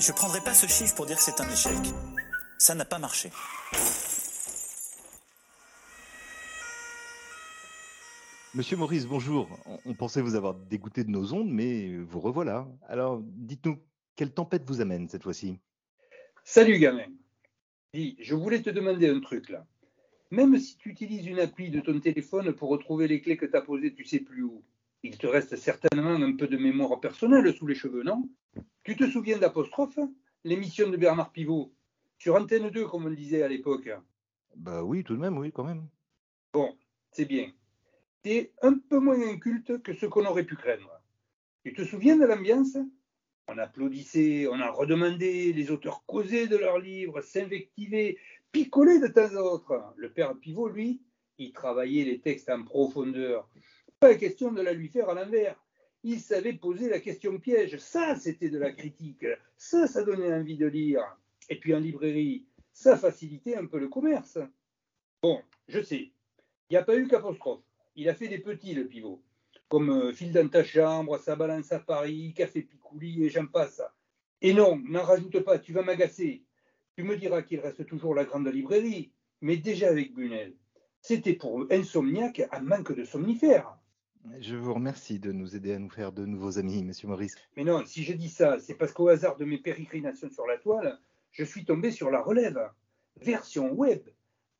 je 0.00 0.12
prendrai 0.12 0.40
pas 0.40 0.54
ce 0.54 0.66
chiffre 0.66 0.94
pour 0.94 1.06
dire 1.06 1.16
que 1.16 1.22
c'est 1.22 1.40
un 1.40 1.48
échec. 1.48 1.94
Ça 2.58 2.74
n'a 2.74 2.84
pas 2.84 2.98
marché. 2.98 3.30
Monsieur 8.54 8.76
Maurice, 8.76 9.06
bonjour. 9.06 9.48
On 9.84 9.94
pensait 9.94 10.22
vous 10.22 10.34
avoir 10.34 10.54
dégoûté 10.54 11.04
de 11.04 11.10
nos 11.10 11.32
ondes, 11.34 11.50
mais 11.50 11.98
vous 11.98 12.18
revoilà. 12.18 12.66
Alors, 12.88 13.20
dites-nous, 13.22 13.78
quelle 14.16 14.32
tempête 14.32 14.64
vous 14.66 14.80
amène 14.80 15.08
cette 15.08 15.22
fois-ci? 15.22 15.58
Salut 16.44 16.78
gamin. 16.78 17.06
Dis, 17.92 18.16
je 18.20 18.34
voulais 18.34 18.62
te 18.62 18.70
demander 18.70 19.08
un 19.08 19.20
truc 19.20 19.50
là. 19.50 19.66
Même 20.30 20.58
si 20.58 20.76
tu 20.76 20.90
utilises 20.90 21.26
une 21.26 21.40
appli 21.40 21.70
de 21.70 21.80
ton 21.80 21.98
téléphone 22.00 22.52
pour 22.52 22.70
retrouver 22.70 23.06
les 23.06 23.20
clés 23.20 23.36
que 23.36 23.46
tu 23.46 23.56
as 23.56 23.62
posées, 23.62 23.92
tu 23.94 24.04
sais 24.04 24.20
plus 24.20 24.44
où. 24.44 24.64
Il 25.02 25.16
te 25.16 25.26
reste 25.26 25.56
certainement 25.56 26.10
un 26.10 26.36
peu 26.36 26.46
de 26.46 26.58
mémoire 26.58 27.00
personnelle 27.00 27.54
sous 27.54 27.66
les 27.66 27.74
cheveux, 27.74 28.02
non? 28.02 28.28
Tu 28.82 28.96
te 28.96 29.08
souviens 29.08 29.38
d'Apostrophe, 29.38 29.98
l'émission 30.44 30.90
de 30.90 30.96
Bernard 30.96 31.32
Pivot, 31.32 31.72
sur 32.18 32.34
Antenne 32.34 32.68
2, 32.68 32.86
comme 32.86 33.06
on 33.06 33.08
le 33.08 33.16
disait 33.16 33.42
à 33.42 33.48
l'époque 33.48 33.90
Bah 34.56 34.82
oui, 34.82 35.02
tout 35.02 35.14
de 35.14 35.20
même, 35.20 35.38
oui, 35.38 35.52
quand 35.52 35.64
même. 35.64 35.88
Bon, 36.52 36.76
c'est 37.12 37.24
bien. 37.24 37.50
T'es 38.22 38.52
un 38.60 38.74
peu 38.74 38.98
moins 38.98 39.20
inculte 39.20 39.82
que 39.82 39.94
ce 39.94 40.04
qu'on 40.04 40.26
aurait 40.26 40.44
pu 40.44 40.56
craindre. 40.56 41.00
Tu 41.64 41.72
te 41.72 41.82
souviens 41.82 42.16
de 42.16 42.26
l'ambiance? 42.26 42.76
On 43.48 43.56
applaudissait, 43.56 44.46
on 44.48 44.60
en 44.60 44.70
redemandait, 44.70 45.52
les 45.52 45.70
auteurs 45.70 46.04
causaient 46.06 46.46
de 46.46 46.58
leurs 46.58 46.78
livres, 46.78 47.22
s'invectivaient, 47.22 48.18
picolaient 48.52 49.00
de 49.00 49.08
temps 49.08 49.34
à 49.34 49.40
autre. 49.40 49.94
Le 49.96 50.12
père 50.12 50.36
Pivot, 50.38 50.68
lui, 50.68 51.00
il 51.38 51.52
travaillait 51.52 52.04
les 52.04 52.20
textes 52.20 52.50
en 52.50 52.62
profondeur. 52.62 53.48
Pas 54.00 54.14
question 54.14 54.50
de 54.50 54.62
la 54.62 54.72
lui 54.72 54.88
faire 54.88 55.10
à 55.10 55.14
l'envers. 55.14 55.62
Il 56.04 56.20
savait 56.20 56.54
poser 56.54 56.88
la 56.88 57.00
question 57.00 57.38
piège. 57.38 57.76
Ça, 57.76 58.16
c'était 58.16 58.48
de 58.48 58.56
la 58.56 58.72
critique. 58.72 59.26
Ça, 59.58 59.86
ça 59.86 60.02
donnait 60.02 60.32
envie 60.32 60.56
de 60.56 60.66
lire. 60.66 61.04
Et 61.50 61.60
puis 61.60 61.74
en 61.74 61.80
librairie, 61.80 62.46
ça 62.72 62.96
facilitait 62.96 63.56
un 63.56 63.66
peu 63.66 63.78
le 63.78 63.88
commerce. 63.88 64.38
Bon, 65.22 65.42
je 65.68 65.82
sais, 65.82 66.12
il 66.70 66.72
n'y 66.72 66.76
a 66.78 66.82
pas 66.82 66.96
eu 66.96 67.08
qu'apostrophe. 67.08 67.60
Il 67.94 68.08
a 68.08 68.14
fait 68.14 68.28
des 68.28 68.38
petits, 68.38 68.72
le 68.72 68.86
pivot. 68.86 69.22
Comme 69.68 69.90
euh, 69.90 70.12
Fil 70.14 70.32
dans 70.32 70.48
ta 70.48 70.64
chambre, 70.64 71.18
Ça 71.18 71.36
balance 71.36 71.70
à 71.70 71.78
Paris, 71.78 72.32
Café 72.34 72.62
Picouli 72.62 73.24
et 73.24 73.28
j'en 73.28 73.46
passe. 73.46 73.82
Et 74.40 74.54
non, 74.54 74.80
n'en 74.88 75.02
rajoute 75.02 75.40
pas, 75.40 75.58
tu 75.58 75.74
vas 75.74 75.82
m'agacer. 75.82 76.42
Tu 76.96 77.02
me 77.02 77.18
diras 77.18 77.42
qu'il 77.42 77.60
reste 77.60 77.84
toujours 77.84 78.14
la 78.14 78.24
grande 78.24 78.48
librairie, 78.48 79.12
mais 79.42 79.58
déjà 79.58 79.90
avec 79.90 80.14
Bunel. 80.14 80.54
C'était 81.02 81.34
pour 81.34 81.66
insomniaque 81.70 82.48
un 82.50 82.60
manque 82.60 82.92
de 82.92 83.04
somnifères. 83.04 83.76
Je 84.38 84.54
vous 84.56 84.74
remercie 84.74 85.18
de 85.18 85.32
nous 85.32 85.56
aider 85.56 85.72
à 85.72 85.78
nous 85.78 85.90
faire 85.90 86.12
de 86.12 86.24
nouveaux 86.24 86.58
amis, 86.58 86.84
monsieur 86.84 87.08
Maurice. 87.08 87.34
Mais 87.56 87.64
non, 87.64 87.84
si 87.86 88.04
je 88.04 88.12
dis 88.12 88.28
ça, 88.28 88.58
c'est 88.58 88.74
parce 88.74 88.92
qu'au 88.92 89.08
hasard 89.08 89.36
de 89.36 89.44
mes 89.44 89.58
pérégrinations 89.58 90.30
sur 90.30 90.46
la 90.46 90.58
toile, 90.58 90.98
je 91.32 91.44
suis 91.44 91.64
tombé 91.64 91.90
sur 91.90 92.10
la 92.10 92.20
relève. 92.20 92.70
Version 93.16 93.72
web. 93.72 94.02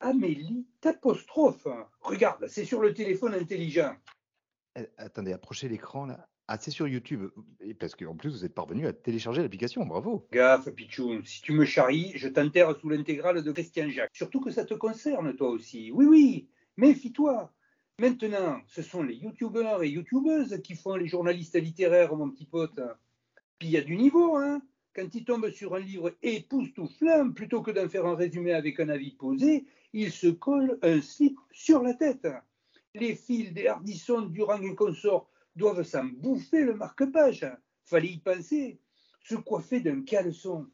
Amélie 0.00 0.66
t'apostrophe. 0.81 1.69
Regarde, 2.00 2.47
c'est 2.48 2.64
sur 2.64 2.81
le 2.81 2.94
téléphone 2.94 3.34
intelligent. 3.34 3.94
Eh, 4.77 4.86
attendez, 4.97 5.33
approchez 5.33 5.69
l'écran 5.69 6.06
là. 6.06 6.27
Ah, 6.53 6.58
c'est 6.58 6.72
sur 6.72 6.88
YouTube. 6.88 7.31
Et 7.61 7.75
parce 7.75 7.94
qu'en 7.94 8.16
plus, 8.16 8.31
vous 8.31 8.44
êtes 8.44 8.55
parvenu 8.55 8.86
à 8.86 8.92
télécharger 8.92 9.41
l'application. 9.41 9.86
Bravo. 9.86 10.27
Gaffe, 10.33 10.69
Pichoun. 10.70 11.25
Si 11.25 11.42
tu 11.42 11.53
me 11.53 11.64
charries, 11.64 12.12
je 12.16 12.27
t'enterre 12.27 12.75
sous 12.81 12.88
l'intégrale 12.88 13.44
de 13.44 13.53
Christian 13.53 13.88
Jacques. 13.88 14.11
Surtout 14.12 14.41
que 14.41 14.50
ça 14.50 14.64
te 14.64 14.75
concerne, 14.75 15.36
toi 15.36 15.50
aussi. 15.50 15.92
Oui, 15.92 16.06
oui. 16.06 16.48
Méfie-toi. 16.77 17.53
Maintenant, 18.01 18.62
ce 18.67 18.81
sont 18.81 19.03
les 19.03 19.17
youtubeurs 19.17 19.83
et 19.83 19.91
youtubeuses 19.91 20.59
qui 20.65 20.75
font 20.75 20.97
les 20.97 21.06
journalistes 21.06 21.61
littéraires, 21.61 22.17
mon 22.17 22.31
petit 22.31 22.47
pote. 22.47 22.81
Puis 23.59 23.69
il 23.69 23.73
y 23.73 23.77
a 23.77 23.83
du 23.83 23.95
niveau, 23.95 24.37
hein. 24.37 24.62
Quand 24.95 25.15
ils 25.15 25.23
tombent 25.23 25.51
sur 25.51 25.75
un 25.75 25.81
livre 25.81 26.17
époustouflant, 26.23 27.31
plutôt 27.33 27.61
que 27.61 27.71
d'en 27.71 27.91
faire 27.91 28.06
un 28.06 28.15
résumé 28.15 28.55
avec 28.55 28.81
un 28.81 28.89
avis 28.89 29.11
posé, 29.11 29.67
ils 29.93 30.12
se 30.12 30.28
collent 30.28 30.78
un 30.81 31.03
slip 31.03 31.39
sur 31.53 31.83
la 31.83 31.93
tête. 31.93 32.27
Les 32.94 33.15
fils 33.15 33.53
des 33.53 33.66
Hardisson, 33.66 34.22
Durand 34.22 34.62
et 34.62 34.75
consorts 34.75 35.28
doivent 35.55 35.82
s'en 35.82 36.05
bouffer 36.06 36.62
le 36.62 36.77
marque-page. 36.77 37.47
Fallait 37.84 38.09
y 38.09 38.19
penser. 38.19 38.81
Se 39.25 39.34
coiffer 39.34 39.81
d'un 39.81 40.00
caleçon. 40.00 40.67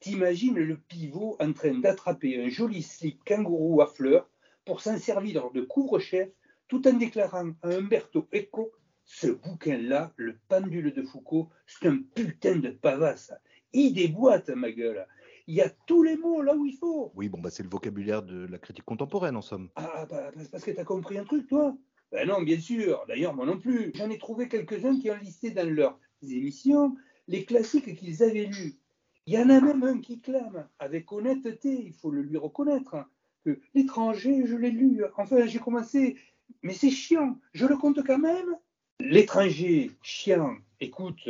T'imagines 0.00 0.58
le 0.58 0.76
pivot 0.76 1.36
en 1.38 1.52
train 1.52 1.78
d'attraper 1.78 2.44
un 2.44 2.48
joli 2.48 2.82
slip 2.82 3.22
kangourou 3.22 3.80
à 3.80 3.86
fleurs 3.86 4.28
pour 4.64 4.80
s'en 4.80 4.98
servir 4.98 5.52
de 5.52 5.60
couvre-chef 5.60 6.30
tout 6.68 6.86
en 6.88 6.92
déclarant 6.94 7.52
à 7.62 7.68
Umberto 7.68 8.28
Eco 8.34 8.72
ce 9.04 9.26
bouquin-là, 9.26 10.12
le 10.16 10.38
pendule 10.48 10.92
de 10.92 11.02
Foucault, 11.02 11.50
c'est 11.66 11.88
un 11.88 11.98
putain 12.14 12.56
de 12.56 12.70
pavasse. 12.70 13.32
Il 13.72 13.92
déboîte, 13.92 14.48
ma 14.50 14.72
gueule. 14.72 15.06
Il 15.46 15.54
y 15.54 15.60
a 15.60 15.68
tous 15.86 16.02
les 16.02 16.16
mots 16.16 16.40
là 16.40 16.54
où 16.54 16.64
il 16.64 16.76
faut. 16.76 17.12
Oui, 17.14 17.28
bon, 17.28 17.38
bah, 17.38 17.50
c'est 17.50 17.62
le 17.62 17.68
vocabulaire 17.68 18.22
de 18.22 18.46
la 18.46 18.58
critique 18.58 18.84
contemporaine, 18.84 19.36
en 19.36 19.42
somme. 19.42 19.68
Ah, 19.76 20.06
bah, 20.08 20.30
parce 20.50 20.64
que 20.64 20.70
tu 20.70 20.80
as 20.80 20.84
compris 20.84 21.18
un 21.18 21.24
truc, 21.24 21.46
toi 21.46 21.76
ben 22.12 22.28
non, 22.28 22.42
bien 22.42 22.60
sûr. 22.60 23.04
D'ailleurs, 23.08 23.34
moi 23.34 23.44
non 23.44 23.58
plus. 23.58 23.90
J'en 23.96 24.08
ai 24.08 24.18
trouvé 24.18 24.48
quelques-uns 24.48 25.00
qui 25.00 25.10
ont 25.10 25.16
listé 25.16 25.50
dans 25.50 25.68
leurs 25.68 25.98
émissions 26.22 26.94
les 27.26 27.44
classiques 27.44 27.96
qu'ils 27.96 28.22
avaient 28.22 28.44
lus. 28.44 28.78
Il 29.26 29.34
y 29.34 29.38
en 29.38 29.50
a 29.50 29.60
même 29.60 29.82
un 29.82 30.00
qui 30.00 30.20
clame, 30.20 30.68
avec 30.78 31.10
honnêteté, 31.10 31.72
il 31.86 31.92
faut 31.92 32.10
le 32.10 32.22
lui 32.22 32.36
reconnaître, 32.36 32.96
que 33.44 33.58
l'étranger, 33.74 34.46
je 34.46 34.54
l'ai 34.54 34.70
lu. 34.70 35.02
Enfin, 35.16 35.46
j'ai 35.46 35.58
commencé, 35.58 36.16
mais 36.62 36.74
c'est 36.74 36.90
chiant, 36.90 37.38
je 37.52 37.66
le 37.66 37.76
compte 37.76 38.02
quand 38.04 38.18
même. 38.18 38.56
L'étranger, 39.00 39.90
chiant, 40.02 40.56
écoute, 40.80 41.28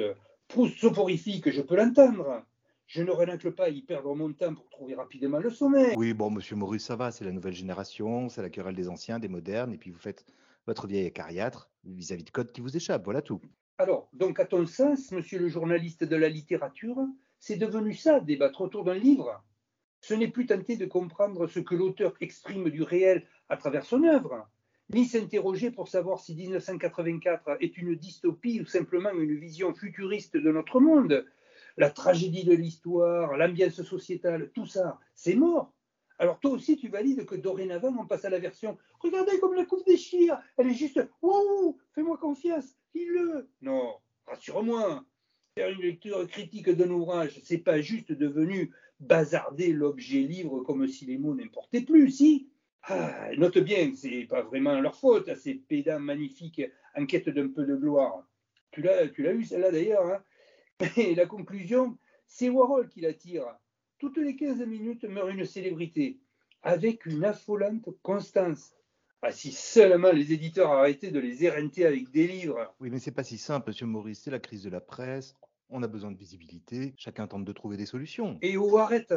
Proust 0.49 0.79
soporifique, 0.79 1.51
je 1.51 1.63
peux 1.63 1.77
l'entendre. 1.77 2.45
Je 2.87 3.03
ne 3.03 3.11
renacle 3.11 3.53
pas 3.53 3.65
à 3.65 3.69
y 3.71 3.83
perdre 3.83 4.15
mon 4.15 4.33
temps 4.33 4.55
pour 4.55 4.69
trouver 4.69 4.95
rapidement 4.95 5.39
le 5.39 5.51
sommet. 5.51 5.95
Oui, 5.97 6.13
bon, 6.13 6.31
monsieur 6.31 6.55
Maurice, 6.55 6.85
ça 6.85 6.97
va, 6.97 7.11
c'est 7.11 7.25
la 7.25 7.33
nouvelle 7.33 7.55
génération, 7.55 8.29
c'est 8.29 8.43
la 8.43 8.51
querelle 8.51 8.77
des 8.77 8.89
anciens, 8.89 9.19
des 9.19 9.29
modernes, 9.29 9.73
et 9.73 9.79
puis 9.79 9.91
vous 9.91 9.99
faites 9.99 10.27
votre 10.67 10.87
vieille 10.87 11.07
acariâtre 11.07 11.71
vis-à-vis 11.85 12.25
de 12.25 12.31
codes 12.31 12.53
qui 12.53 12.61
vous 12.61 12.77
échappent, 12.77 13.05
voilà 13.05 13.23
tout. 13.23 13.41
Alors, 13.79 14.09
donc 14.13 14.39
à 14.39 14.45
ton 14.45 14.67
sens, 14.67 15.11
monsieur 15.11 15.39
le 15.39 15.49
journaliste 15.49 16.05
de 16.05 16.17
la 16.17 16.29
littérature, 16.29 16.99
c'est 17.41 17.57
devenu 17.57 17.95
ça, 17.95 18.21
débattre 18.21 18.61
autour 18.61 18.85
d'un 18.85 18.95
livre 18.95 19.43
Ce 20.01 20.15
n'est 20.15 20.29
plus 20.29 20.47
tenter 20.47 20.77
de 20.77 20.87
comprendre 20.87 21.47
ce 21.47 21.61
que 21.61 21.75
l'auteur 21.75 22.15
exprime 22.21 22.71
du 22.71 22.83
réel 22.83 23.27
à 23.49 23.57
travers 23.57 23.85
son 23.85 24.05
œuvre, 24.05 24.47
ni 24.93 25.07
s'interroger 25.07 25.71
pour 25.71 25.89
savoir 25.89 26.21
si 26.21 26.35
1984 26.35 27.57
est 27.61 27.77
une 27.79 27.95
dystopie 27.95 28.61
ou 28.61 28.67
simplement 28.67 29.11
une 29.11 29.35
vision 29.39 29.75
futuriste 29.75 30.37
de 30.37 30.51
notre 30.51 30.81
monde. 30.81 31.25
La 31.77 31.91
tragédie 31.91 32.45
de 32.45 32.55
l'histoire, 32.55 33.37
l'ambiance 33.37 33.83
sociétale, 33.83 34.51
tout 34.55 34.67
ça, 34.67 35.01
c'est 35.15 35.35
mort. 35.35 35.73
Alors 36.19 36.39
toi 36.39 36.53
aussi, 36.53 36.77
tu 36.77 36.89
valides 36.89 37.27
que 37.27 37.35
dorénavant, 37.35 37.95
on 37.99 38.07
passe 38.07 38.25
à 38.25 38.31
la 38.31 38.39
version 38.39 38.79
Regardez 39.01 39.39
comme 39.41 39.55
la 39.55 39.65
coupe 39.65 39.85
déchire, 39.85 40.41
elle 40.57 40.69
est 40.69 40.75
juste 40.75 41.01
Wouh, 41.21 41.79
fais-moi 41.95 42.17
confiance, 42.19 42.77
lis-le. 42.95 43.49
Non, 43.61 43.95
rassure-moi. 44.27 45.05
Faire 45.57 45.71
une 45.71 45.83
lecture 45.83 46.27
critique 46.29 46.71
d'un 46.71 46.91
ouvrage, 46.91 47.41
c'est 47.45 47.59
pas 47.59 47.81
juste 47.81 48.13
devenu 48.13 48.73
bazarder 49.01 49.73
l'objet 49.73 50.21
livre 50.21 50.61
comme 50.61 50.87
si 50.89 51.07
les 51.07 51.19
mots 51.19 51.35
n'importaient 51.35 51.83
plus, 51.83 52.11
si 52.11 52.49
ah, 52.89 53.31
note 53.37 53.59
bien 53.59 53.93
c'est 53.95 54.25
pas 54.25 54.43
vraiment 54.43 54.79
leur 54.81 54.95
faute, 54.95 55.29
à 55.29 55.37
ces 55.37 55.55
pédants 55.55 56.01
magnifiques 56.01 56.63
en 56.95 57.07
quête 57.07 57.29
d'un 57.29 57.49
peu 57.49 57.65
de 57.65 57.77
gloire. 57.77 58.27
Tu 58.71 58.83
l'as, 58.83 59.09
tu 59.09 59.23
l'as 59.23 59.33
eu 59.33 59.45
celle-là 59.45 59.71
d'ailleurs. 59.71 60.07
Hein 60.07 60.23
Et 60.97 61.15
la 61.15 61.27
conclusion, 61.27 61.97
c'est 62.27 62.49
Warhol 62.49 62.89
qui 62.89 63.01
l'attire. 63.01 63.47
Toutes 63.99 64.19
les 64.19 64.37
15 64.37 64.67
minutes 64.67 65.05
meurt 65.05 65.31
une 65.31 65.45
célébrité, 65.45 66.19
avec 66.63 67.07
une 67.07 67.25
affolante 67.25 67.89
constance. 68.03 68.75
Ah, 69.23 69.33
si 69.33 69.53
seulement 69.53 70.13
les 70.13 70.35
éditeurs 70.35 70.71
arrêtaient 70.71 71.11
de 71.11 71.19
les 71.19 71.45
éreinter 71.45 71.87
avec 71.87 72.11
des 72.11 72.27
livres. 72.27 72.75
Oui, 72.81 72.91
mais 72.91 72.99
c'est 72.99 73.13
pas 73.13 73.25
si 73.25 73.39
simple, 73.39 73.71
monsieur 73.71 73.87
Maurice. 73.87 74.21
C'est 74.23 74.31
la 74.31 74.41
crise 74.41 74.63
de 74.63 74.69
la 74.69 74.83
presse. 74.83 75.35
On 75.71 75.83
a 75.83 75.87
besoin 75.87 76.11
de 76.11 76.19
visibilité. 76.19 76.93
Chacun 76.99 77.27
tente 77.27 77.47
de 77.47 77.53
trouver 77.53 77.79
des 77.79 77.87
solutions. 77.87 78.37
Et 78.43 78.59
où 78.59 78.77
arrête 78.77 79.15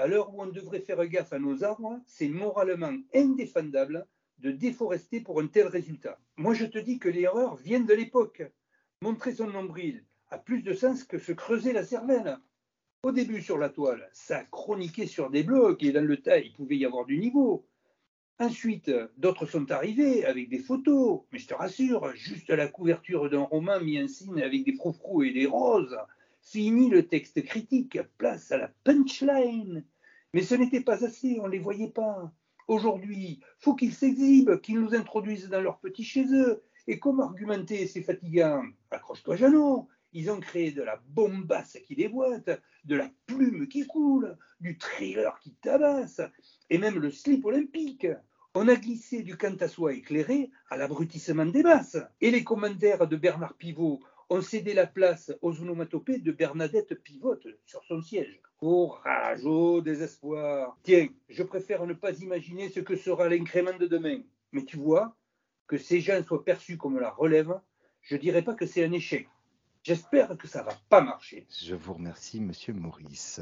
À 0.00 0.06
l'heure 0.06 0.34
où 0.34 0.40
on 0.40 0.46
devrait 0.46 0.80
faire 0.80 1.06
gaffe 1.06 1.34
à 1.34 1.38
nos 1.38 1.62
arbres, 1.62 2.00
c'est 2.06 2.30
moralement 2.30 2.96
indéfendable 3.14 4.06
de 4.38 4.50
déforester 4.50 5.20
pour 5.20 5.42
un 5.42 5.46
tel 5.46 5.66
résultat. 5.66 6.18
Moi, 6.38 6.54
je 6.54 6.64
te 6.64 6.78
dis 6.78 6.98
que 6.98 7.10
l'erreur 7.10 7.56
vient 7.56 7.80
de 7.80 7.92
l'époque. 7.92 8.42
Montrer 9.02 9.34
son 9.34 9.48
nombril 9.48 10.02
a 10.30 10.38
plus 10.38 10.62
de 10.62 10.72
sens 10.72 11.04
que 11.04 11.18
se 11.18 11.32
creuser 11.32 11.74
la 11.74 11.84
cervelle. 11.84 12.38
Au 13.02 13.12
début 13.12 13.42
sur 13.42 13.58
la 13.58 13.68
toile, 13.68 14.08
ça 14.14 14.42
chroniquait 14.44 15.06
sur 15.06 15.28
des 15.28 15.42
blocs 15.42 15.82
et 15.82 15.92
dans 15.92 16.06
le 16.06 16.16
tas, 16.16 16.38
il 16.38 16.54
pouvait 16.54 16.78
y 16.78 16.86
avoir 16.86 17.04
du 17.04 17.18
niveau. 17.18 17.66
Ensuite, 18.38 18.90
d'autres 19.18 19.44
sont 19.44 19.70
arrivés 19.70 20.24
avec 20.24 20.48
des 20.48 20.60
photos, 20.60 21.24
mais 21.30 21.38
je 21.38 21.48
te 21.48 21.52
rassure, 21.52 22.10
juste 22.14 22.48
la 22.48 22.68
couverture 22.68 23.28
d'un 23.28 23.42
roman 23.42 23.78
mis 23.80 24.02
en 24.02 24.08
signe 24.08 24.40
avec 24.40 24.64
des 24.64 24.72
froufrous 24.72 25.24
et 25.24 25.32
des 25.34 25.44
roses. 25.44 25.98
Fini 26.42 26.88
le 26.88 27.06
texte 27.06 27.42
critique, 27.44 27.98
place 28.18 28.50
à 28.52 28.58
la 28.58 28.68
punchline. 28.84 29.84
Mais 30.32 30.42
ce 30.42 30.54
n'était 30.54 30.80
pas 30.80 31.04
assez, 31.04 31.38
on 31.40 31.46
ne 31.46 31.52
les 31.52 31.58
voyait 31.58 31.90
pas. 31.90 32.32
Aujourd'hui, 32.68 33.40
faut 33.58 33.74
qu'ils 33.74 33.94
s'exhibent, 33.94 34.60
qu'ils 34.60 34.80
nous 34.80 34.94
introduisent 34.94 35.48
dans 35.48 35.60
leur 35.60 35.78
petit 35.80 36.04
chez 36.04 36.24
eux. 36.32 36.62
Et 36.86 36.98
comment 36.98 37.24
argumenter, 37.24 37.86
c'est 37.86 38.02
fatigant 38.02 38.64
Accroche-toi, 38.90 39.36
Jeannot. 39.36 39.88
Ils 40.12 40.30
ont 40.30 40.40
créé 40.40 40.72
de 40.72 40.82
la 40.82 41.00
bombasse 41.08 41.78
qui 41.84 41.94
déboîte, 41.94 42.50
de 42.84 42.96
la 42.96 43.10
plume 43.26 43.68
qui 43.68 43.86
coule, 43.86 44.36
du 44.60 44.76
thriller 44.76 45.38
qui 45.40 45.54
tabasse, 45.54 46.20
et 46.68 46.78
même 46.78 46.98
le 46.98 47.10
slip 47.10 47.44
olympique. 47.44 48.08
On 48.54 48.66
a 48.66 48.74
glissé 48.74 49.22
du 49.22 49.36
cantassois 49.36 49.92
éclairé 49.92 50.50
à 50.68 50.76
l'abrutissement 50.76 51.46
des 51.46 51.62
masses. 51.62 51.98
Et 52.20 52.32
les 52.32 52.42
commentaires 52.42 53.06
de 53.06 53.16
Bernard 53.16 53.54
Pivot 53.54 54.00
ont 54.30 54.40
cédé 54.40 54.74
la 54.74 54.86
place 54.86 55.32
aux 55.42 55.60
onomatopées 55.60 56.18
de 56.18 56.30
Bernadette 56.30 56.94
Pivote 57.02 57.46
sur 57.66 57.82
son 57.84 58.00
siège. 58.00 58.40
Courage, 58.58 59.44
au 59.44 59.80
désespoir. 59.80 60.78
Tiens, 60.84 61.08
je 61.28 61.42
préfère 61.42 61.84
ne 61.86 61.94
pas 61.94 62.16
imaginer 62.20 62.68
ce 62.68 62.80
que 62.80 62.96
sera 62.96 63.28
l'incrément 63.28 63.76
de 63.76 63.86
demain. 63.86 64.20
Mais 64.52 64.64
tu 64.64 64.76
vois, 64.76 65.16
que 65.66 65.78
ces 65.78 66.00
gens 66.00 66.22
soient 66.22 66.44
perçus 66.44 66.76
comme 66.76 66.98
la 66.98 67.10
relève, 67.10 67.60
je 68.02 68.16
dirais 68.16 68.42
pas 68.42 68.54
que 68.54 68.66
c'est 68.66 68.84
un 68.84 68.92
échec. 68.92 69.28
J'espère 69.82 70.36
que 70.36 70.46
ça 70.46 70.62
va 70.62 70.76
pas 70.88 71.00
marcher. 71.00 71.46
Je 71.62 71.74
vous 71.74 71.94
remercie, 71.94 72.40
monsieur 72.40 72.72
Maurice. 72.72 73.40